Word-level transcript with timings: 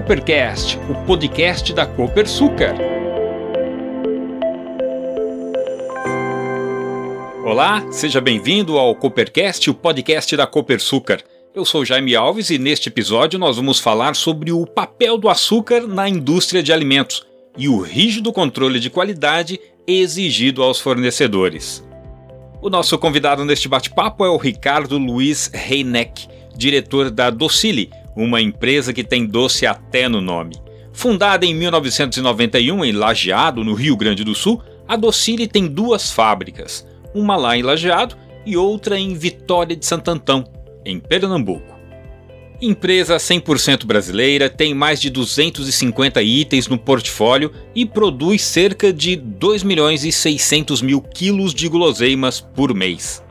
Coopercast, 0.00 0.78
o 0.88 0.94
podcast 1.04 1.74
da 1.74 1.84
Copersucar. 1.84 2.74
Olá, 7.44 7.86
seja 7.92 8.18
bem-vindo 8.18 8.78
ao 8.78 8.94
Coopercast, 8.94 9.68
o 9.68 9.74
podcast 9.74 10.34
da 10.38 10.46
Copersucar. 10.46 11.20
Eu 11.54 11.66
sou 11.66 11.84
Jaime 11.84 12.16
Alves 12.16 12.48
e 12.48 12.56
neste 12.56 12.88
episódio 12.88 13.38
nós 13.38 13.56
vamos 13.56 13.78
falar 13.78 14.16
sobre 14.16 14.50
o 14.50 14.64
papel 14.64 15.18
do 15.18 15.28
açúcar 15.28 15.86
na 15.86 16.08
indústria 16.08 16.62
de 16.62 16.72
alimentos 16.72 17.26
e 17.58 17.68
o 17.68 17.78
rígido 17.78 18.32
controle 18.32 18.80
de 18.80 18.88
qualidade 18.88 19.60
exigido 19.86 20.62
aos 20.62 20.80
fornecedores. 20.80 21.86
O 22.62 22.70
nosso 22.70 22.96
convidado 22.96 23.44
neste 23.44 23.68
bate-papo 23.68 24.24
é 24.24 24.30
o 24.30 24.38
Ricardo 24.38 24.96
Luiz 24.96 25.50
Reineck, 25.52 26.26
diretor 26.56 27.10
da 27.10 27.28
Docile, 27.28 27.90
uma 28.16 28.40
empresa 28.40 28.92
que 28.92 29.04
tem 29.04 29.26
doce 29.26 29.66
até 29.66 30.08
no 30.08 30.20
nome. 30.20 30.56
Fundada 30.92 31.46
em 31.46 31.54
1991 31.54 32.84
em 32.84 32.92
Lajeado, 32.92 33.64
no 33.64 33.74
Rio 33.74 33.96
Grande 33.96 34.24
do 34.24 34.34
Sul, 34.34 34.62
a 34.86 34.96
Docile 34.96 35.46
tem 35.46 35.66
duas 35.66 36.10
fábricas, 36.10 36.86
uma 37.14 37.36
lá 37.36 37.56
em 37.56 37.62
Lajeado 37.62 38.16
e 38.44 38.56
outra 38.56 38.98
em 38.98 39.14
Vitória 39.14 39.76
de 39.76 39.86
Santo 39.86 40.10
em 40.84 40.98
Pernambuco. 40.98 41.78
Empresa 42.60 43.16
100% 43.16 43.86
brasileira, 43.86 44.50
tem 44.50 44.74
mais 44.74 45.00
de 45.00 45.08
250 45.08 46.22
itens 46.22 46.68
no 46.68 46.76
portfólio 46.76 47.50
e 47.74 47.86
produz 47.86 48.42
cerca 48.42 48.92
de 48.92 49.16
2 49.16 49.62
milhões 49.62 50.04
e 50.04 50.12
600 50.12 50.82
mil 50.82 51.00
quilos 51.00 51.54
de 51.54 51.66
guloseimas 51.68 52.38
por 52.40 52.74
mês. 52.74 53.22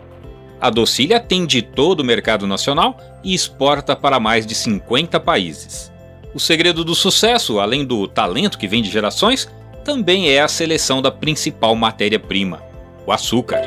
A 0.62 0.70
Docile 0.70 1.14
atende 1.14 1.62
todo 1.62 2.02
o 2.02 2.04
mercado 2.04 2.46
nacional 2.46 2.98
e 3.24 3.34
exporta 3.34 3.96
para 3.96 4.20
mais 4.20 4.46
de 4.46 4.54
50 4.54 5.20
países. 5.20 5.92
O 6.34 6.40
segredo 6.40 6.84
do 6.84 6.94
sucesso, 6.94 7.60
além 7.60 7.86
do 7.86 8.08
talento 8.08 8.58
que 8.58 8.68
vem 8.68 8.82
de 8.82 8.90
gerações, 8.90 9.50
também 9.84 10.30
é 10.30 10.42
a 10.42 10.48
seleção 10.48 11.02
da 11.02 11.12
principal 11.12 11.76
matéria-prima, 11.76 12.62
o 13.06 13.12
açúcar. 13.12 13.62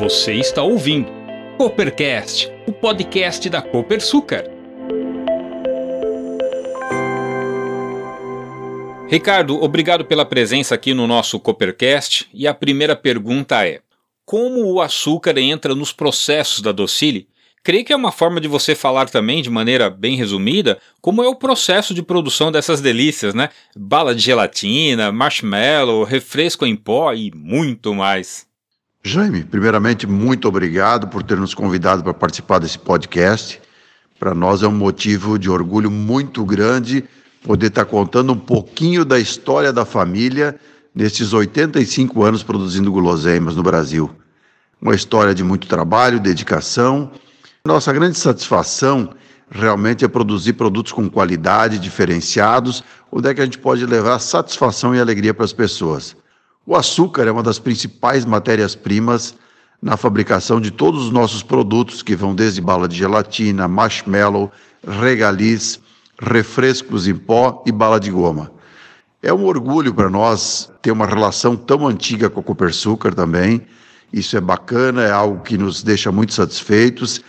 Você 0.00 0.34
está 0.34 0.62
ouvindo 0.62 1.10
Coopercast, 1.56 2.50
o 2.66 2.72
podcast 2.72 3.48
da 3.48 3.62
Copersucar. 3.62 4.44
Ricardo, 9.08 9.62
obrigado 9.62 10.04
pela 10.04 10.24
presença 10.24 10.74
aqui 10.74 10.92
no 10.92 11.06
nosso 11.06 11.38
Coopercast. 11.38 12.26
E 12.34 12.48
a 12.48 12.52
primeira 12.52 12.96
pergunta 12.96 13.64
é: 13.64 13.80
como 14.24 14.64
o 14.64 14.80
açúcar 14.80 15.38
entra 15.38 15.74
nos 15.74 15.92
processos 15.92 16.60
da 16.60 16.72
Docile. 16.72 17.28
Creio 17.62 17.84
que 17.84 17.92
é 17.92 17.96
uma 17.96 18.12
forma 18.12 18.40
de 18.40 18.48
você 18.48 18.74
falar 18.74 19.08
também, 19.08 19.42
de 19.42 19.48
maneira 19.48 19.88
bem 19.88 20.16
resumida, 20.16 20.78
como 21.00 21.22
é 21.22 21.28
o 21.28 21.34
processo 21.34 21.94
de 21.94 22.02
produção 22.02 22.52
dessas 22.52 22.80
delícias, 22.82 23.32
né? 23.34 23.48
Bala 23.74 24.14
de 24.14 24.20
gelatina, 24.20 25.10
marshmallow, 25.10 26.04
refresco 26.04 26.66
em 26.66 26.76
pó 26.76 27.12
e 27.14 27.32
muito 27.34 27.94
mais. 27.94 28.46
Jaime, 29.02 29.44
primeiramente, 29.44 30.06
muito 30.06 30.46
obrigado 30.46 31.08
por 31.08 31.22
ter 31.22 31.38
nos 31.38 31.54
convidado 31.54 32.02
para 32.02 32.12
participar 32.12 32.58
desse 32.58 32.78
podcast. 32.78 33.60
Para 34.18 34.34
nós 34.34 34.62
é 34.62 34.68
um 34.68 34.72
motivo 34.72 35.38
de 35.38 35.50
orgulho 35.50 35.90
muito 35.90 36.44
grande 36.44 37.04
poder 37.42 37.66
estar 37.66 37.84
contando 37.84 38.32
um 38.32 38.38
pouquinho 38.38 39.04
da 39.04 39.18
história 39.18 39.72
da 39.72 39.84
família 39.84 40.58
nestes 40.94 41.32
85 41.32 42.22
anos 42.22 42.42
produzindo 42.42 42.92
guloseimas 42.92 43.56
no 43.56 43.62
Brasil. 43.62 44.10
Uma 44.80 44.94
história 44.94 45.34
de 45.34 45.42
muito 45.42 45.66
trabalho, 45.66 46.20
dedicação. 46.20 47.10
Nossa 47.66 47.92
grande 47.92 48.18
satisfação 48.18 49.10
realmente 49.50 50.04
é 50.04 50.08
produzir 50.08 50.52
produtos 50.52 50.92
com 50.92 51.08
qualidade, 51.10 51.78
diferenciados, 51.78 52.84
onde 53.10 53.28
é 53.28 53.34
que 53.34 53.40
a 53.40 53.44
gente 53.44 53.58
pode 53.58 53.84
levar 53.86 54.18
satisfação 54.18 54.94
e 54.94 55.00
alegria 55.00 55.34
para 55.34 55.44
as 55.44 55.52
pessoas. 55.52 56.16
O 56.66 56.76
açúcar 56.76 57.24
é 57.26 57.30
uma 57.30 57.42
das 57.42 57.58
principais 57.58 58.24
matérias-primas 58.24 59.34
na 59.82 59.96
fabricação 59.96 60.60
de 60.60 60.70
todos 60.70 61.04
os 61.04 61.10
nossos 61.10 61.42
produtos, 61.42 62.02
que 62.02 62.16
vão 62.16 62.34
desde 62.34 62.60
bala 62.60 62.88
de 62.88 62.96
gelatina, 62.96 63.68
marshmallow, 63.68 64.50
regaliz, 64.86 65.78
refrescos 66.18 67.06
em 67.06 67.14
pó 67.14 67.62
e 67.66 67.72
bala 67.72 68.00
de 68.00 68.10
goma. 68.10 68.50
É 69.24 69.32
um 69.32 69.46
orgulho 69.46 69.94
para 69.94 70.10
nós 70.10 70.70
ter 70.82 70.90
uma 70.90 71.06
relação 71.06 71.56
tão 71.56 71.88
antiga 71.88 72.28
com 72.28 72.40
a 72.40 72.42
Copersucar 72.42 73.14
também. 73.14 73.62
Isso 74.12 74.36
é 74.36 74.40
bacana, 74.40 75.02
é 75.02 75.10
algo 75.10 75.42
que 75.42 75.56
nos 75.56 75.82
deixa 75.82 76.12
muito 76.12 76.34
satisfeitos. 76.34 77.22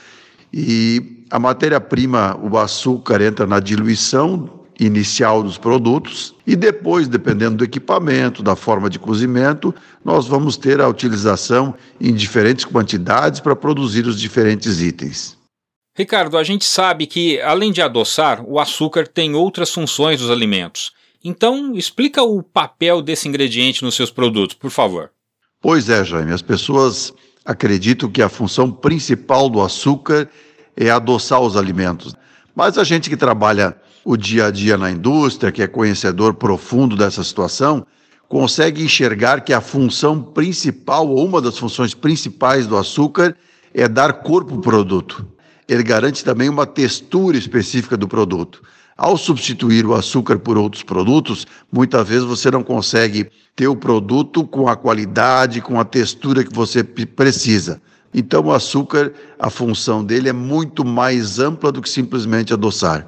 E 0.52 1.24
a 1.32 1.40
matéria-prima, 1.40 2.38
o 2.44 2.58
açúcar, 2.58 3.22
entra 3.22 3.48
na 3.48 3.62
diluição 3.62 4.66
inicial 4.78 5.42
dos 5.42 5.58
produtos 5.58 6.36
e 6.46 6.54
depois, 6.54 7.08
dependendo 7.08 7.56
do 7.56 7.64
equipamento, 7.64 8.44
da 8.44 8.58
forma 8.58 8.90
de 8.90 9.00
cozimento, 9.00 9.74
nós 10.04 10.28
vamos 10.28 10.58
ter 10.58 10.82
a 10.82 10.90
utilização 10.90 11.74
em 12.02 12.14
diferentes 12.14 12.66
quantidades 12.66 13.40
para 13.40 13.56
produzir 13.56 14.06
os 14.06 14.20
diferentes 14.20 14.82
itens. 14.82 15.38
Ricardo, 15.98 16.38
a 16.38 16.44
gente 16.44 16.66
sabe 16.66 17.08
que, 17.08 17.40
além 17.40 17.72
de 17.72 17.82
adoçar, 17.82 18.44
o 18.46 18.60
açúcar 18.60 19.08
tem 19.08 19.34
outras 19.34 19.72
funções 19.72 20.20
dos 20.20 20.30
alimentos. 20.30 20.94
Então, 21.28 21.76
explica 21.76 22.22
o 22.22 22.44
papel 22.44 23.02
desse 23.02 23.28
ingrediente 23.28 23.84
nos 23.84 23.96
seus 23.96 24.12
produtos, 24.12 24.56
por 24.56 24.70
favor. 24.70 25.10
Pois 25.60 25.90
é, 25.90 26.06
Jaime. 26.06 26.32
As 26.32 26.44
pessoas 26.44 27.12
acreditam 27.44 28.12
que 28.12 28.22
a 28.22 28.30
função 28.30 28.72
principal 28.72 29.50
do 29.50 29.60
açúcar 29.60 30.30
é 30.78 30.92
adoçar 30.92 31.42
os 31.42 31.58
alimentos. 31.58 32.14
Mas 32.56 32.78
a 32.78 32.84
gente 32.84 33.10
que 33.10 33.18
trabalha 33.18 33.76
o 34.04 34.16
dia 34.16 34.46
a 34.46 34.52
dia 34.52 34.78
na 34.78 34.92
indústria, 34.92 35.52
que 35.52 35.64
é 35.64 35.68
conhecedor 35.68 36.36
profundo 36.36 36.96
dessa 36.96 37.24
situação, 37.24 37.88
consegue 38.30 38.84
enxergar 38.84 39.42
que 39.42 39.52
a 39.52 39.62
função 39.62 40.22
principal, 40.22 41.10
ou 41.10 41.26
uma 41.26 41.42
das 41.42 41.58
funções 41.58 41.96
principais 41.96 42.68
do 42.68 42.78
açúcar, 42.78 43.36
é 43.74 43.88
dar 43.88 44.14
corpo 44.14 44.54
ao 44.54 44.62
produto. 44.62 45.28
Ele 45.68 45.82
garante 45.82 46.24
também 46.24 46.50
uma 46.50 46.68
textura 46.68 47.36
específica 47.36 47.98
do 47.98 48.08
produto. 48.08 48.62
Ao 48.98 49.18
substituir 49.18 49.86
o 49.86 49.94
açúcar 49.94 50.40
por 50.40 50.58
outros 50.58 50.82
produtos, 50.82 51.46
muitas 51.70 52.08
vezes 52.08 52.24
você 52.24 52.50
não 52.50 52.64
consegue 52.64 53.30
ter 53.54 53.68
o 53.68 53.76
produto 53.76 54.46
com 54.46 54.70
a 54.70 54.76
qualidade, 54.76 55.60
com 55.60 55.78
a 55.78 55.84
textura 55.84 56.46
que 56.46 56.54
você 56.54 56.82
precisa. 56.82 57.82
Então, 58.14 58.46
o 58.46 58.54
açúcar, 58.54 59.12
a 59.38 59.50
função 59.50 60.02
dele 60.02 60.30
é 60.30 60.34
muito 60.34 60.86
mais 60.86 61.40
ampla 61.40 61.74
do 61.74 61.82
que 61.82 61.90
simplesmente 61.90 62.54
adoçar. 62.54 63.06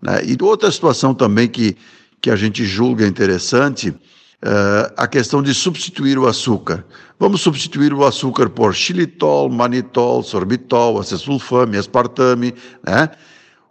Né? 0.00 0.22
E 0.24 0.42
outra 0.42 0.70
situação 0.70 1.14
também 1.14 1.48
que, 1.48 1.76
que 2.22 2.30
a 2.30 2.36
gente 2.36 2.64
julga 2.64 3.06
interessante, 3.06 3.90
uh, 3.90 4.92
a 4.96 5.06
questão 5.06 5.42
de 5.42 5.52
substituir 5.52 6.18
o 6.18 6.26
açúcar. 6.26 6.82
Vamos 7.18 7.42
substituir 7.42 7.92
o 7.92 8.06
açúcar 8.06 8.48
por 8.48 8.74
xilitol, 8.74 9.50
manitol, 9.50 10.22
sorbitol, 10.22 10.98
acesulfame, 10.98 11.76
aspartame, 11.76 12.54
né? 12.82 13.10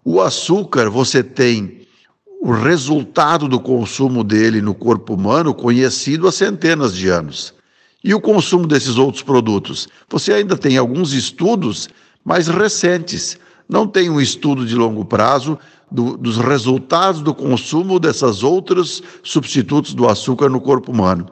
O 0.08 0.22
açúcar, 0.22 0.88
você 0.88 1.24
tem 1.24 1.82
o 2.40 2.52
resultado 2.52 3.48
do 3.48 3.60
consumo 3.60 4.24
dele 4.24 4.62
no 4.62 4.76
corpo 4.76 5.16
humano 5.16 5.52
conhecido 5.52 6.28
há 6.28 6.32
centenas 6.32 6.96
de 6.96 7.10
anos. 7.10 7.56
E 8.04 8.14
o 8.14 8.22
consumo 8.22 8.68
desses 8.68 8.98
outros 8.98 9.24
produtos? 9.24 9.88
Você 10.08 10.32
ainda 10.32 10.56
tem 10.56 10.78
alguns 10.78 11.12
estudos 11.12 11.90
mais 12.24 12.48
recentes. 12.48 13.40
Não 13.68 13.88
tem 13.88 14.12
um 14.12 14.22
estudo 14.22 14.64
de 14.64 14.76
longo 14.76 15.04
prazo 15.04 15.58
do, 15.92 16.16
dos 16.16 16.38
resultados 16.38 17.24
do 17.24 17.34
consumo 17.34 18.00
dessas 18.00 18.44
outros 18.44 19.02
substitutos 19.24 19.96
do 19.96 20.08
açúcar 20.08 20.50
no 20.50 20.62
corpo 20.62 20.92
humano. 20.92 21.26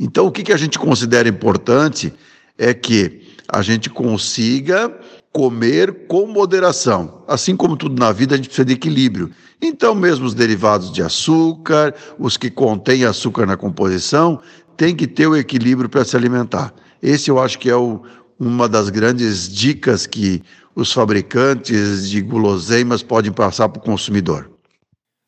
Então, 0.00 0.26
o 0.26 0.32
que, 0.32 0.42
que 0.42 0.52
a 0.52 0.56
gente 0.56 0.78
considera 0.78 1.28
importante 1.28 2.10
é 2.56 2.72
que 2.72 3.20
a 3.46 3.60
gente 3.60 3.90
consiga 3.90 4.98
comer 5.34 6.06
com 6.06 6.28
moderação. 6.28 7.24
Assim 7.26 7.56
como 7.56 7.76
tudo 7.76 7.98
na 7.98 8.12
vida, 8.12 8.34
a 8.34 8.36
gente 8.36 8.46
precisa 8.46 8.64
de 8.64 8.74
equilíbrio. 8.74 9.32
Então, 9.60 9.92
mesmo 9.92 10.24
os 10.24 10.32
derivados 10.32 10.92
de 10.92 11.02
açúcar, 11.02 11.92
os 12.16 12.36
que 12.36 12.48
contêm 12.48 13.04
açúcar 13.04 13.44
na 13.44 13.56
composição, 13.56 14.40
tem 14.76 14.94
que 14.94 15.08
ter 15.08 15.26
o 15.26 15.36
equilíbrio 15.36 15.88
para 15.88 16.04
se 16.04 16.16
alimentar. 16.16 16.72
Esse 17.02 17.32
eu 17.32 17.40
acho 17.40 17.58
que 17.58 17.68
é 17.68 17.74
o, 17.74 18.02
uma 18.38 18.68
das 18.68 18.88
grandes 18.90 19.52
dicas 19.52 20.06
que 20.06 20.40
os 20.72 20.92
fabricantes 20.92 22.08
de 22.08 22.20
guloseimas 22.20 23.02
podem 23.02 23.32
passar 23.32 23.68
para 23.68 23.80
o 23.80 23.84
consumidor. 23.84 24.48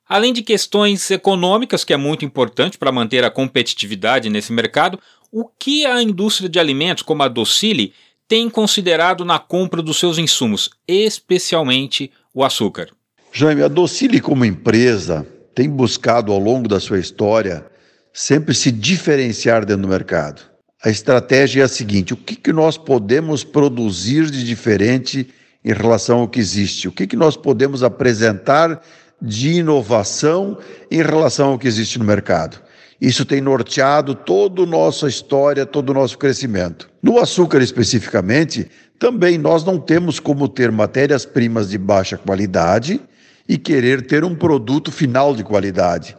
Além 0.08 0.32
de 0.32 0.42
questões 0.42 1.10
econômicas, 1.10 1.82
que 1.82 1.92
é 1.92 1.96
muito 1.96 2.24
importante 2.24 2.78
para 2.78 2.92
manter 2.92 3.24
a 3.24 3.30
competitividade 3.30 4.30
nesse 4.30 4.52
mercado, 4.52 5.00
o 5.32 5.44
que 5.44 5.84
a 5.84 6.00
indústria 6.00 6.48
de 6.48 6.60
alimentos, 6.60 7.02
como 7.02 7.24
a 7.24 7.28
Docile, 7.28 7.92
tem 8.28 8.50
considerado 8.50 9.24
na 9.24 9.38
compra 9.38 9.82
dos 9.82 9.98
seus 9.98 10.18
insumos, 10.18 10.70
especialmente 10.86 12.10
o 12.34 12.44
açúcar? 12.44 12.88
Jaime, 13.32 13.62
a 13.62 13.68
Docile 13.68 14.20
como 14.20 14.44
empresa 14.44 15.26
tem 15.54 15.68
buscado 15.68 16.32
ao 16.32 16.38
longo 16.38 16.68
da 16.68 16.80
sua 16.80 16.98
história 16.98 17.64
sempre 18.12 18.54
se 18.54 18.70
diferenciar 18.72 19.64
dentro 19.64 19.82
do 19.82 19.88
mercado. 19.88 20.42
A 20.84 20.90
estratégia 20.90 21.62
é 21.62 21.64
a 21.64 21.68
seguinte: 21.68 22.14
o 22.14 22.16
que, 22.16 22.36
que 22.36 22.52
nós 22.52 22.76
podemos 22.76 23.44
produzir 23.44 24.30
de 24.30 24.44
diferente 24.44 25.28
em 25.64 25.72
relação 25.72 26.20
ao 26.20 26.28
que 26.28 26.38
existe? 26.38 26.88
O 26.88 26.92
que, 26.92 27.06
que 27.06 27.16
nós 27.16 27.36
podemos 27.36 27.82
apresentar 27.82 28.80
de 29.20 29.54
inovação 29.54 30.58
em 30.90 31.02
relação 31.02 31.52
ao 31.52 31.58
que 31.58 31.66
existe 31.66 31.98
no 31.98 32.04
mercado. 32.04 32.60
Isso 33.00 33.24
tem 33.24 33.40
norteado 33.40 34.14
toda 34.14 34.62
a 34.62 34.66
nossa 34.66 35.06
história, 35.06 35.66
todo 35.66 35.90
o 35.90 35.94
nosso 35.94 36.16
crescimento. 36.16 36.88
No 37.02 37.18
açúcar 37.18 37.60
especificamente, 37.60 38.68
também 38.98 39.36
nós 39.36 39.64
não 39.64 39.78
temos 39.78 40.18
como 40.18 40.48
ter 40.48 40.72
matérias-primas 40.72 41.68
de 41.68 41.76
baixa 41.76 42.16
qualidade 42.16 43.00
e 43.48 43.58
querer 43.58 44.06
ter 44.06 44.24
um 44.24 44.34
produto 44.34 44.90
final 44.90 45.34
de 45.34 45.44
qualidade. 45.44 46.16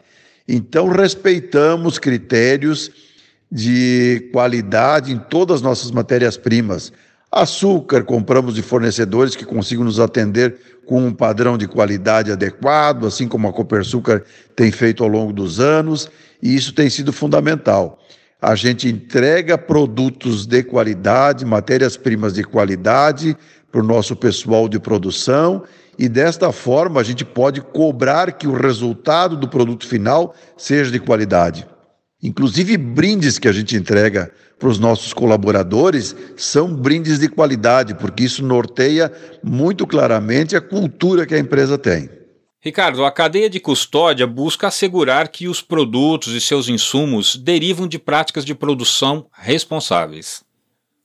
Então, 0.47 0.87
respeitamos 0.87 1.97
critérios 1.97 2.91
de 3.51 4.29
qualidade 4.31 5.11
em 5.11 5.17
todas 5.17 5.57
as 5.57 5.61
nossas 5.61 5.91
matérias-primas. 5.91 6.93
Açúcar, 7.31 8.03
compramos 8.03 8.55
de 8.55 8.61
fornecedores 8.61 9.35
que 9.35 9.43
consigam 9.43 9.83
nos 9.83 9.99
atender 9.99 10.55
com 10.85 11.05
um 11.05 11.13
padrão 11.13 11.57
de 11.57 11.67
qualidade 11.67 12.31
adequado, 12.31 13.05
assim 13.05 13.27
como 13.27 13.47
a 13.47 13.53
Copersucar 13.53 14.23
tem 14.55 14.71
feito 14.71 15.03
ao 15.03 15.09
longo 15.09 15.33
dos 15.33 15.59
anos, 15.59 16.09
e 16.41 16.55
isso 16.55 16.73
tem 16.73 16.89
sido 16.89 17.11
fundamental. 17.11 17.99
A 18.41 18.55
gente 18.55 18.87
entrega 18.87 19.57
produtos 19.57 20.45
de 20.45 20.63
qualidade, 20.63 21.43
matérias-primas 21.43 22.33
de 22.33 22.43
qualidade 22.43 23.35
para 23.71 23.81
o 23.81 23.83
nosso 23.83 24.15
pessoal 24.15 24.69
de 24.69 24.79
produção 24.79 25.63
e 25.97 26.07
desta 26.07 26.51
forma 26.51 27.01
a 27.01 27.03
gente 27.03 27.25
pode 27.25 27.61
cobrar 27.61 28.31
que 28.33 28.47
o 28.47 28.53
resultado 28.53 29.35
do 29.35 29.47
produto 29.47 29.87
final 29.87 30.35
seja 30.55 30.91
de 30.91 30.99
qualidade. 30.99 31.67
Inclusive, 32.21 32.77
brindes 32.77 33.39
que 33.39 33.47
a 33.47 33.51
gente 33.51 33.75
entrega 33.75 34.31
para 34.59 34.69
os 34.69 34.79
nossos 34.79 35.13
colaboradores 35.13 36.15
são 36.35 36.73
brindes 36.73 37.19
de 37.19 37.27
qualidade, 37.27 37.93
porque 37.93 38.23
isso 38.23 38.43
norteia 38.43 39.11
muito 39.43 39.85
claramente 39.85 40.55
a 40.55 40.61
cultura 40.61 41.25
que 41.25 41.35
a 41.35 41.39
empresa 41.39 41.77
tem. 41.77 42.09
Ricardo, 42.59 43.05
a 43.05 43.11
cadeia 43.11 43.49
de 43.49 43.59
custódia 43.59 44.25
busca 44.25 44.67
assegurar 44.67 45.27
que 45.27 45.47
os 45.47 45.61
produtos 45.61 46.33
e 46.33 46.41
seus 46.41 46.67
insumos 46.67 47.35
derivam 47.35 47.87
de 47.87 47.99
práticas 47.99 48.43
de 48.43 48.55
produção 48.55 49.27
responsáveis. 49.31 50.43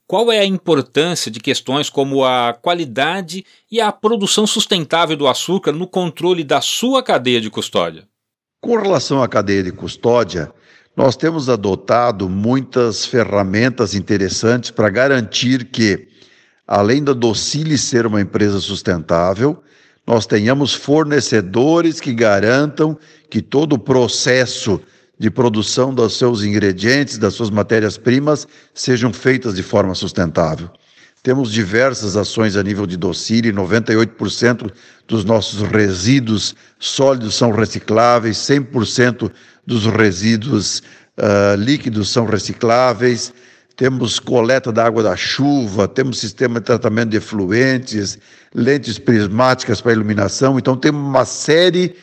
Qual 0.07 0.31
é 0.31 0.39
a 0.39 0.45
importância 0.45 1.31
de 1.31 1.39
questões 1.39 1.89
como 1.89 2.25
a 2.25 2.53
qualidade 2.53 3.45
e 3.71 3.79
a 3.79 3.91
produção 3.91 4.45
sustentável 4.45 5.15
do 5.15 5.27
açúcar 5.27 5.71
no 5.71 5.87
controle 5.87 6.43
da 6.43 6.59
sua 6.59 7.01
cadeia 7.03 7.39
de 7.39 7.49
custódia? 7.49 8.07
Com 8.59 8.75
relação 8.75 9.21
à 9.21 9.27
cadeia 9.27 9.63
de 9.63 9.71
custódia, 9.71 10.51
nós 10.95 11.15
temos 11.15 11.49
adotado 11.49 12.29
muitas 12.29 13.05
ferramentas 13.05 13.95
interessantes 13.95 14.71
para 14.71 14.89
garantir 14.89 15.65
que, 15.65 16.07
além 16.67 17.03
da 17.03 17.13
Docile 17.13 17.77
ser 17.77 18.05
uma 18.05 18.21
empresa 18.21 18.59
sustentável, 18.59 19.63
nós 20.05 20.25
tenhamos 20.25 20.73
fornecedores 20.73 21.99
que 21.99 22.13
garantam 22.13 22.97
que 23.29 23.41
todo 23.41 23.73
o 23.73 23.79
processo 23.79 24.81
de 25.17 25.31
produção 25.31 25.93
dos 25.93 26.17
seus 26.17 26.43
ingredientes, 26.43 27.17
das 27.17 27.33
suas 27.33 27.49
matérias-primas, 27.49 28.47
sejam 28.73 29.13
feitas 29.13 29.55
de 29.55 29.63
forma 29.63 29.95
sustentável. 29.95 30.69
Temos 31.21 31.53
diversas 31.53 32.17
ações 32.17 32.57
a 32.57 32.63
nível 32.63 32.85
de 32.85 32.97
docile, 32.97 33.53
98% 33.53 34.69
dos 35.07 35.23
nossos 35.23 35.61
resíduos 35.61 36.53
sólidos 36.77 37.35
são 37.35 37.51
recicláveis, 37.51 38.37
100% 38.39 39.31
dos 39.65 39.85
resíduos 39.85 40.83
uh, 41.17 41.55
líquidos 41.57 42.09
são 42.09 42.25
recicláveis, 42.25 43.33
temos 43.75 44.19
coleta 44.19 44.71
da 44.71 44.85
água 44.85 45.01
da 45.01 45.15
chuva, 45.15 45.87
temos 45.87 46.19
sistema 46.19 46.59
de 46.59 46.65
tratamento 46.65 47.09
de 47.09 47.17
efluentes, 47.17 48.19
lentes 48.53 48.99
prismáticas 48.99 49.81
para 49.81 49.93
iluminação, 49.93 50.59
então 50.59 50.75
temos 50.75 51.01
uma 51.01 51.25
série 51.25 51.95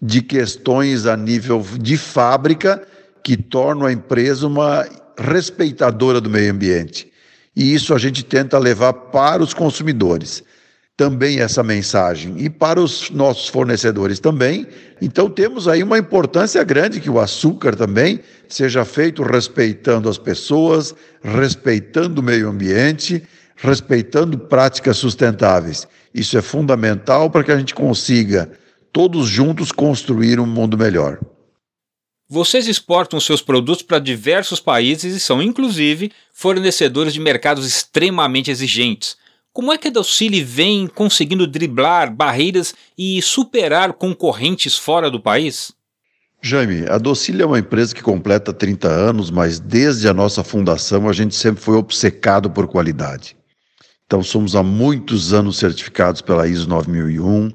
de 0.00 0.22
questões 0.22 1.06
a 1.06 1.16
nível 1.16 1.64
de 1.80 1.96
fábrica 1.96 2.86
que 3.22 3.36
tornam 3.36 3.86
a 3.86 3.92
empresa 3.92 4.46
uma 4.46 4.86
respeitadora 5.18 6.20
do 6.20 6.30
meio 6.30 6.52
ambiente. 6.52 7.10
E 7.54 7.74
isso 7.74 7.92
a 7.92 7.98
gente 7.98 8.24
tenta 8.24 8.56
levar 8.56 8.92
para 8.92 9.42
os 9.42 9.52
consumidores 9.52 10.44
também 10.98 11.38
essa 11.38 11.62
mensagem 11.62 12.34
e 12.38 12.50
para 12.50 12.80
os 12.80 13.08
nossos 13.10 13.46
fornecedores 13.46 14.18
também. 14.18 14.66
Então 15.00 15.30
temos 15.30 15.68
aí 15.68 15.80
uma 15.80 15.96
importância 15.96 16.62
grande 16.64 17.00
que 17.00 17.08
o 17.08 17.20
açúcar 17.20 17.76
também 17.76 18.18
seja 18.48 18.84
feito 18.84 19.22
respeitando 19.22 20.08
as 20.08 20.18
pessoas, 20.18 20.92
respeitando 21.22 22.20
o 22.20 22.24
meio 22.24 22.48
ambiente, 22.48 23.22
respeitando 23.54 24.36
práticas 24.36 24.96
sustentáveis. 24.96 25.86
Isso 26.12 26.36
é 26.36 26.42
fundamental 26.42 27.30
para 27.30 27.44
que 27.44 27.52
a 27.52 27.58
gente 27.58 27.76
consiga 27.76 28.50
todos 28.92 29.28
juntos 29.28 29.70
construir 29.70 30.40
um 30.40 30.46
mundo 30.46 30.76
melhor. 30.76 31.20
Vocês 32.28 32.66
exportam 32.66 33.20
seus 33.20 33.40
produtos 33.40 33.82
para 33.82 34.00
diversos 34.00 34.58
países 34.58 35.14
e 35.14 35.20
são, 35.20 35.40
inclusive, 35.40 36.10
fornecedores 36.32 37.14
de 37.14 37.20
mercados 37.20 37.64
extremamente 37.64 38.50
exigentes. 38.50 39.16
Como 39.58 39.72
é 39.72 39.76
que 39.76 39.88
a 39.88 39.90
Docile 39.90 40.40
vem 40.44 40.86
conseguindo 40.86 41.44
driblar 41.44 42.14
barreiras 42.14 42.72
e 42.96 43.20
superar 43.20 43.92
concorrentes 43.92 44.78
fora 44.78 45.10
do 45.10 45.18
país? 45.18 45.72
Jaime, 46.40 46.86
a 46.88 46.96
Docile 46.96 47.42
é 47.42 47.44
uma 47.44 47.58
empresa 47.58 47.92
que 47.92 48.00
completa 48.00 48.52
30 48.52 48.86
anos, 48.86 49.32
mas 49.32 49.58
desde 49.58 50.06
a 50.08 50.14
nossa 50.14 50.44
fundação 50.44 51.08
a 51.08 51.12
gente 51.12 51.34
sempre 51.34 51.60
foi 51.60 51.74
obcecado 51.74 52.48
por 52.48 52.68
qualidade. 52.68 53.36
Então 54.06 54.22
somos 54.22 54.54
há 54.54 54.62
muitos 54.62 55.32
anos 55.32 55.58
certificados 55.58 56.22
pela 56.22 56.46
ISO 56.46 56.68
9001, 56.68 57.50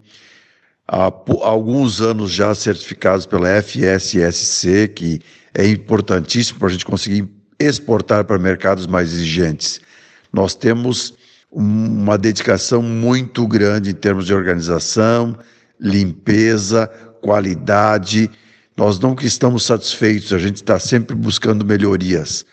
há 0.85 1.09
alguns 1.41 2.01
anos 2.01 2.33
já 2.33 2.53
certificados 2.53 3.25
pela 3.25 3.47
FSSC, 3.61 4.89
que 4.89 5.21
é 5.53 5.65
importantíssimo 5.65 6.59
para 6.59 6.67
a 6.67 6.71
gente 6.71 6.83
conseguir 6.83 7.29
exportar 7.57 8.25
para 8.25 8.37
mercados 8.37 8.87
mais 8.87 9.13
exigentes. 9.13 9.79
Nós 10.33 10.53
temos 10.53 11.13
uma 11.53 12.17
dedicação 12.17 12.81
muito 12.81 13.47
grande 13.47 13.91
em 13.91 13.93
termos 13.93 14.25
de 14.25 14.33
organização, 14.33 15.37
limpeza, 15.79 16.87
qualidade. 17.21 18.29
Nós 18.75 18.99
nunca 18.99 19.25
estamos 19.25 19.63
satisfeitos, 19.63 20.33
a 20.33 20.39
gente 20.39 20.57
está 20.57 20.79
sempre 20.79 21.15
buscando 21.15 21.63
melhorias. 21.63 22.45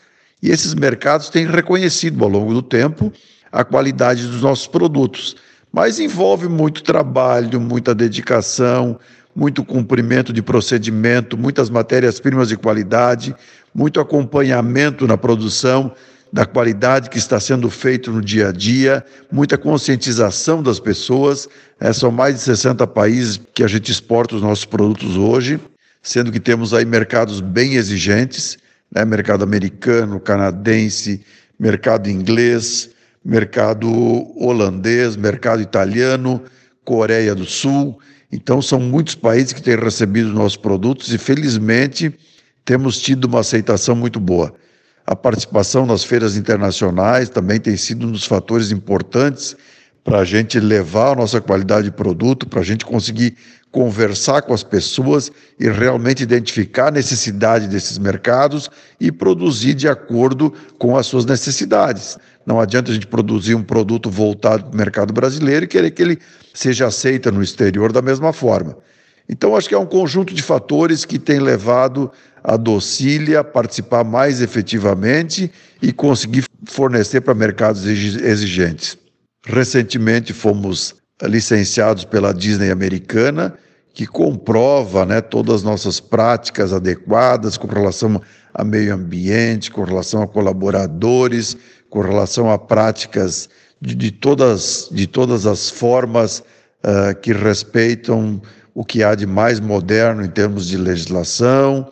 E 0.43 0.51
esses 0.51 0.75
mercados 0.75 1.31
têm 1.31 1.47
reconhecido 1.47 2.23
ao 2.23 2.31
longo 2.31 2.53
do 2.53 2.63
tempo 2.63 3.13
a 3.51 3.65
qualidade 3.65 4.27
dos 4.27 4.43
nossos 4.43 4.67
produtos 4.67 5.37
mas 5.73 6.01
envolve 6.01 6.49
muito 6.49 6.83
trabalho, 6.83 7.61
muita 7.61 7.95
dedicação, 7.95 8.99
muito 9.35 9.65
cumprimento 9.65 10.33
de 10.33 10.43
procedimento, 10.43 11.39
muitas 11.39 11.71
matérias-primas 11.71 12.49
de 12.49 12.57
qualidade, 12.57 13.35
muito 13.73 14.01
acompanhamento 14.01 15.07
na 15.07 15.17
produção 15.17 15.93
da 16.33 16.47
qualidade 16.47 17.11
que 17.11 17.19
está 17.19 17.41
sendo 17.41 17.69
feito 17.69 18.13
no 18.13 18.21
dia 18.21 18.49
a 18.49 18.53
dia, 18.53 19.05
muita 19.31 19.59
conscientização 19.59 20.63
das 20.63 20.79
pessoas. 20.79 21.49
É, 21.81 21.93
são 21.93 22.11
mais 22.11 22.37
de 22.37 22.41
60 22.43 22.87
países 22.87 23.41
que 23.53 23.65
a 23.65 23.69
gente 23.69 23.91
exporta 23.91 24.37
os 24.37 24.43
nossos 24.43 24.65
produtos 24.65 25.17
hoje, 25.17 25.59
sendo 26.03 26.31
que 26.31 26.39
temos 26.39 26.73
aí 26.73 26.85
mercados 26.85 27.41
bem 27.41 27.75
exigentes, 27.75 28.59
né? 28.95 29.05
mercado 29.05 29.43
americano, 29.43 30.21
canadense, 30.21 31.21
mercado 31.59 32.09
inglês, 32.09 32.91
mercado 33.25 33.89
holandês, 34.37 35.17
mercado 35.17 35.61
italiano, 35.61 36.43
Coreia 36.85 37.35
do 37.35 37.45
Sul. 37.45 37.99
Então, 38.33 38.63
são 38.63 38.79
muitos 38.81 39.15
países 39.15 39.53
que 39.53 39.63
têm 39.63 39.77
recebido 39.77 40.33
nossos 40.33 40.57
produtos 40.57 41.13
e, 41.13 41.19
felizmente, 41.19 42.15
temos 42.65 43.01
tido 43.01 43.25
uma 43.25 43.41
aceitação 43.41 43.97
muito 43.97 44.21
boa. 44.21 44.55
A 45.07 45.17
participação 45.17 45.87
nas 45.87 46.05
feiras 46.05 46.37
internacionais 46.37 47.29
também 47.29 47.59
tem 47.59 47.77
sido 47.77 48.07
um 48.07 48.13
dos 48.13 48.25
fatores 48.25 48.71
importantes 48.71 49.57
para 50.05 50.19
a 50.21 50.25
gente 50.25 50.59
levar 50.59 51.13
a 51.13 51.15
nossa 51.15 51.41
qualidade 51.41 51.85
de 51.85 51.91
produto, 51.91 52.47
para 52.47 52.61
a 52.61 52.65
gente 52.65 52.85
conseguir 52.85 53.37
conversar 53.71 54.43
com 54.43 54.53
as 54.53 54.63
pessoas 54.63 55.31
e 55.59 55.69
realmente 55.69 56.23
identificar 56.23 56.89
a 56.89 56.91
necessidade 56.91 57.69
desses 57.69 57.99
mercados 57.99 58.69
e 58.99 59.13
produzir 59.13 59.75
de 59.75 59.89
acordo 59.89 60.53
com 60.79 60.97
as 60.97 61.07
suas 61.07 61.25
necessidades. 61.25 62.19
Não 62.45 62.61
adianta 62.61 62.91
a 62.91 62.95
gente 62.95 63.07
produzir 63.07 63.55
um 63.55 63.63
produto 63.63 64.11
voltado 64.11 64.65
para 64.65 64.75
o 64.75 64.77
mercado 64.77 65.13
brasileiro 65.13 65.65
e 65.65 65.69
querer 65.69 65.91
que 65.93 66.03
ele 66.03 66.19
seja 66.53 66.87
aceito 66.87 67.31
no 67.31 67.43
exterior 67.43 67.93
da 67.93 68.03
mesma 68.03 68.33
forma. 68.33 68.77
Então, 69.29 69.55
acho 69.55 69.69
que 69.69 69.75
é 69.77 69.79
um 69.79 69.87
conjunto 69.87 70.35
de 70.35 70.43
fatores 70.43 71.05
que 71.05 71.17
tem 71.17 71.39
levado 71.39 72.11
a 72.43 72.57
Docília 72.57 73.45
participar 73.45 74.05
mais 74.05 74.41
efetivamente 74.41 75.51
e 75.81 75.93
conseguir 75.93 76.45
fornecer 76.65 77.21
para 77.21 77.35
mercados 77.35 77.85
exigentes. 77.87 78.97
Recentemente 79.47 80.33
fomos 80.33 80.95
licenciados 81.23 82.05
pela 82.05 82.33
Disney 82.33 82.71
americana, 82.71 83.55
que 83.93 84.07
comprova 84.07 85.05
né, 85.05 85.21
todas 85.21 85.57
as 85.57 85.63
nossas 85.63 86.01
práticas 86.01 86.73
adequadas 86.73 87.57
com 87.57 87.67
relação 87.67 88.21
a 88.55 88.65
meio 88.65 88.95
ambiente, 88.95 89.71
com 89.71 89.83
relação 89.83 90.23
a 90.23 90.29
colaboradores, 90.29 91.57
com 91.89 92.01
relação 92.01 92.51
a 92.51 92.59
práticas 92.59 93.49
de, 93.81 93.95
de 93.95 94.11
todas, 94.11 94.89
de 94.91 95.07
todas 95.07 95.47
as 95.47 95.71
formas 95.71 96.41
uh, 96.85 97.15
que 97.21 97.33
respeitam 97.33 98.41
o 98.75 98.85
que 98.85 99.03
há 99.03 99.15
de 99.15 99.27
mais 99.27 99.59
moderno 99.59 100.25
em 100.25 100.29
termos 100.29 100.69
de 100.69 100.77
legislação, 100.77 101.91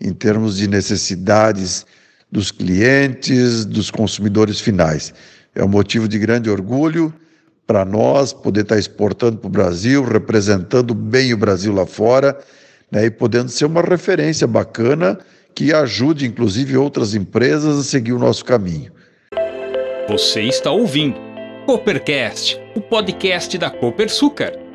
em 0.00 0.12
termos 0.12 0.56
de 0.56 0.68
necessidades 0.68 1.84
dos 2.30 2.50
clientes, 2.50 3.64
dos 3.64 3.90
consumidores 3.90 4.60
finais. 4.60 5.12
É 5.54 5.64
um 5.64 5.68
motivo 5.68 6.08
de 6.08 6.18
grande 6.18 6.48
orgulho 6.48 7.12
para 7.66 7.84
nós 7.84 8.32
poder 8.32 8.62
estar 8.62 8.78
exportando 8.78 9.38
para 9.38 9.48
o 9.48 9.50
Brasil, 9.50 10.04
representando 10.04 10.94
bem 10.94 11.32
o 11.32 11.36
Brasil 11.36 11.72
lá 11.72 11.86
fora 11.86 12.38
né, 12.90 13.06
e 13.06 13.10
podendo 13.10 13.48
ser 13.48 13.64
uma 13.66 13.82
referência 13.82 14.46
bacana 14.46 15.18
que 15.54 15.72
ajude, 15.72 16.26
inclusive, 16.26 16.76
outras 16.76 17.14
empresas 17.14 17.78
a 17.78 17.82
seguir 17.82 18.12
o 18.12 18.18
nosso 18.18 18.44
caminho. 18.44 18.92
Você 20.08 20.42
está 20.42 20.70
ouvindo 20.70 21.16
Coopercast, 21.66 22.60
o 22.74 22.80
podcast 22.80 23.56
da 23.58 23.70
Copersucar. 23.70 24.69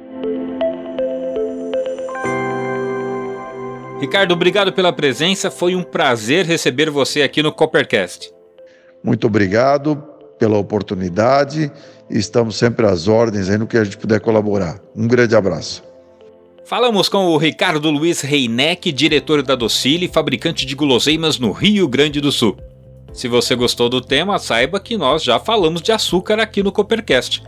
Ricardo, 4.00 4.34
obrigado 4.34 4.74
pela 4.74 4.92
presença. 4.92 5.50
Foi 5.50 5.74
um 5.76 5.84
prazer 5.84 6.46
receber 6.46 6.90
você 6.90 7.22
aqui 7.22 7.42
no 7.42 7.52
Coppercast. 7.52 8.32
Muito 9.04 9.26
obrigado 9.28 9.96
pela 10.38 10.58
oportunidade. 10.58 11.72
Estamos 12.10 12.58
sempre 12.58 12.86
às 12.86 13.08
ordens 13.08 13.50
aí 13.50 13.58
no 13.58 13.66
que 13.66 13.78
a 13.78 13.84
gente 13.84 13.98
puder 13.98 14.20
colaborar. 14.20 14.80
Um 14.96 15.08
grande 15.08 15.36
abraço. 15.36 15.84
Falamos 16.66 17.08
com 17.08 17.28
o 17.28 17.38
Ricardo 17.38 17.90
Luiz 17.90 18.22
Reineck, 18.22 18.92
diretor 18.92 19.42
da 19.42 19.56
Docile, 19.56 20.08
fabricante 20.08 20.66
de 20.66 20.76
guloseimas 20.76 21.40
no 21.40 21.52
Rio 21.52 21.88
Grande 21.88 22.20
do 22.20 22.32
Sul. 22.32 22.58
Se 23.14 23.28
você 23.30 23.56
gostou 23.56 23.88
do 23.88 24.02
tema, 24.02 24.38
saiba 24.40 24.80
que 24.80 24.98
nós 24.98 25.24
já 25.24 25.40
falamos 25.40 25.82
de 25.82 25.92
açúcar 25.92 26.40
aqui 26.40 26.62
no 26.62 26.72
Coppercast. 26.72 27.42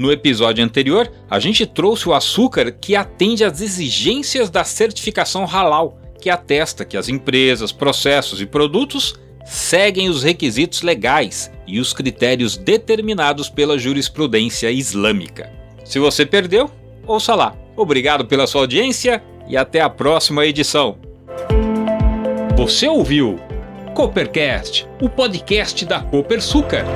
No 0.00 0.10
episódio 0.10 0.64
anterior, 0.64 1.12
a 1.28 1.38
gente 1.38 1.66
trouxe 1.66 2.08
o 2.08 2.14
açúcar 2.14 2.72
que 2.72 2.96
atende 2.96 3.44
às 3.44 3.60
exigências 3.60 4.48
da 4.48 4.64
certificação 4.64 5.44
halal, 5.44 5.98
que 6.18 6.30
atesta 6.30 6.86
que 6.86 6.96
as 6.96 7.10
empresas, 7.10 7.70
processos 7.70 8.40
e 8.40 8.46
produtos 8.46 9.14
seguem 9.44 10.08
os 10.08 10.22
requisitos 10.22 10.80
legais 10.80 11.52
e 11.66 11.78
os 11.78 11.92
critérios 11.92 12.56
determinados 12.56 13.50
pela 13.50 13.78
jurisprudência 13.78 14.70
islâmica. 14.70 15.52
Se 15.84 15.98
você 15.98 16.24
perdeu, 16.24 16.70
ouça 17.06 17.34
lá. 17.34 17.54
Obrigado 17.76 18.24
pela 18.24 18.46
sua 18.46 18.62
audiência 18.62 19.22
e 19.46 19.54
até 19.54 19.82
a 19.82 19.90
próxima 19.90 20.46
edição. 20.46 20.96
Você 22.56 22.88
ouviu 22.88 23.38
Coopercast, 23.94 24.88
o 24.98 25.10
podcast 25.10 25.84
da 25.84 26.00
Copersucar. 26.00 26.86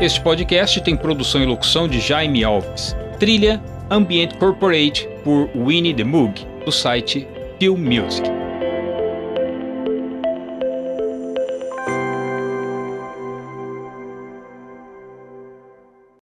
Este 0.00 0.20
podcast 0.20 0.80
tem 0.80 0.96
produção 0.96 1.42
e 1.42 1.46
locução 1.46 1.88
de 1.88 1.98
Jaime 1.98 2.44
Alves. 2.44 2.94
Trilha 3.18 3.60
Ambient 3.90 4.36
Corporate 4.38 5.08
por 5.24 5.50
Winnie 5.56 5.92
the 5.92 6.04
Moog, 6.04 6.46
do 6.64 6.70
site 6.70 7.26
Film 7.58 7.78
Music. 7.80 8.37